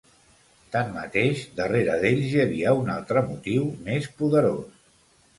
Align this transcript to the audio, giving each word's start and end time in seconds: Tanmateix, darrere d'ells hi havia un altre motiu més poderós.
Tanmateix, 0.75 1.41
darrere 1.59 1.97
d'ells 2.03 2.25
hi 2.31 2.39
havia 2.43 2.73
un 2.79 2.89
altre 2.93 3.23
motiu 3.27 3.67
més 3.89 4.09
poderós. 4.23 4.81